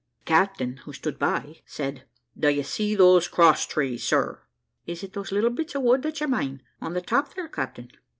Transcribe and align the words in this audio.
The 0.21 0.25
captain, 0.25 0.77
who 0.77 0.93
stood 0.93 1.19
by, 1.19 1.61
said, 1.67 2.05
`Do 2.35 2.51
you 2.51 2.63
see 2.63 2.95
those 2.95 3.27
cross 3.27 3.67
trees, 3.67 4.03
sir?' 4.03 4.41
`Is 4.87 5.03
it 5.03 5.13
those 5.13 5.31
little 5.31 5.51
bits 5.51 5.75
of 5.75 5.83
wood 5.83 6.01
that 6.01 6.19
you 6.19 6.27
mane, 6.27 6.63
on 6.81 6.93
the 6.93 7.01
top 7.03 7.35
there, 7.35 7.47
captain?' 7.47 7.91